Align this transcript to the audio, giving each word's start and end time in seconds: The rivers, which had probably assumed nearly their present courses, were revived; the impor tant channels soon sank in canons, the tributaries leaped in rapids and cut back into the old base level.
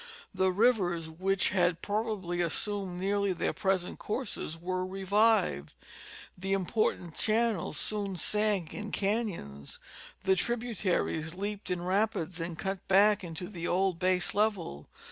The 0.33 0.51
rivers, 0.51 1.11
which 1.11 1.49
had 1.49 1.83
probably 1.83 2.41
assumed 2.41 2.99
nearly 2.99 3.33
their 3.33 3.53
present 3.53 3.99
courses, 3.99 4.57
were 4.59 4.83
revived; 4.83 5.75
the 6.35 6.53
impor 6.53 6.97
tant 6.97 7.13
channels 7.15 7.77
soon 7.77 8.15
sank 8.15 8.73
in 8.73 8.91
canons, 8.91 9.77
the 10.23 10.35
tributaries 10.35 11.35
leaped 11.35 11.69
in 11.69 11.83
rapids 11.83 12.41
and 12.41 12.57
cut 12.57 12.87
back 12.87 13.23
into 13.23 13.47
the 13.47 13.67
old 13.67 13.99
base 13.99 14.33
level. 14.33 14.87